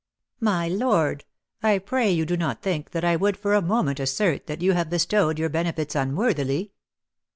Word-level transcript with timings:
"My 0.39 0.67
lord, 0.67 1.25
I 1.61 1.77
pray 1.77 2.09
you 2.09 2.25
do 2.25 2.35
not 2.35 2.63
think 2.63 2.89
that 2.89 3.03
I 3.05 3.15
would 3.15 3.37
for 3.37 3.53
a 3.53 3.61
moment 3.61 3.99
assert 3.99 4.47
that 4.47 4.59
you 4.63 4.71
have 4.73 4.89
bestowed 4.89 5.37
your 5.37 5.49
benefits 5.49 5.93
unworthily." 5.93 6.71